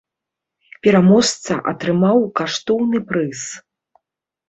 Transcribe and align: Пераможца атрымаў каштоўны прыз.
Пераможца 0.87 1.59
атрымаў 1.73 2.27
каштоўны 2.43 3.07
прыз. 3.13 3.49